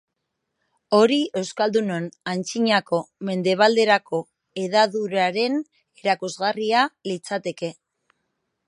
Hori 0.99 1.17
euskaldunon 1.41 2.07
antzinako 2.33 3.01
mendebalderako 3.31 4.23
hedaduraren 4.63 5.61
erakusgarria 6.03 6.87
litzateke. 7.13 7.73